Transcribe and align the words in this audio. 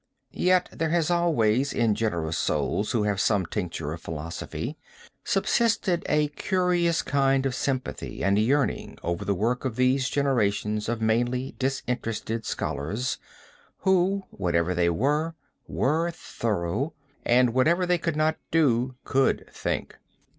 "Yet 0.33 0.67
there 0.71 0.89
has 0.89 1.11
always 1.11 1.73
in 1.73 1.93
generous 1.93 2.35
souls 2.35 2.89
who 2.89 3.03
have 3.03 3.21
some 3.21 3.45
tincture 3.45 3.93
of 3.93 4.01
philosophy, 4.01 4.75
subsisted 5.23 6.01
a 6.09 6.29
curious 6.29 7.03
kind 7.03 7.45
of 7.45 7.53
sympathy 7.53 8.23
and 8.23 8.39
yearning 8.39 8.97
over 9.03 9.23
the 9.23 9.35
work 9.35 9.63
of 9.63 9.75
these 9.75 10.09
generations 10.09 10.89
of 10.89 11.03
mainly 11.03 11.53
disinterested 11.59 12.47
scholars, 12.47 13.19
who, 13.81 14.23
whatever 14.31 14.73
they 14.73 14.89
were, 14.89 15.35
were 15.67 16.09
thorough, 16.09 16.95
and 17.23 17.53
whatever 17.53 17.85
they 17.85 17.99
could 17.99 18.15
not 18.15 18.37
do, 18.49 18.95
could 19.05 19.45
think. 19.53 19.99